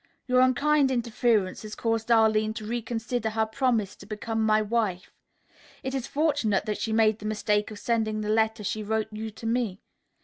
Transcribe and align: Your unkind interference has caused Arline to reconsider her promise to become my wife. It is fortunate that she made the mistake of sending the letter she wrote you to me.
Your 0.25 0.41
unkind 0.41 0.89
interference 0.89 1.61
has 1.61 1.75
caused 1.75 2.09
Arline 2.09 2.55
to 2.55 2.65
reconsider 2.65 3.29
her 3.29 3.45
promise 3.45 3.95
to 3.97 4.07
become 4.07 4.43
my 4.43 4.59
wife. 4.59 5.11
It 5.83 5.93
is 5.93 6.07
fortunate 6.07 6.65
that 6.65 6.79
she 6.79 6.91
made 6.91 7.19
the 7.19 7.27
mistake 7.27 7.69
of 7.69 7.77
sending 7.77 8.21
the 8.21 8.29
letter 8.29 8.63
she 8.63 8.81
wrote 8.81 9.09
you 9.11 9.29
to 9.29 9.45
me. 9.45 9.79